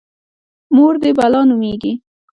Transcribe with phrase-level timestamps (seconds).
[0.75, 1.93] _مور دې بلا نومېږي؟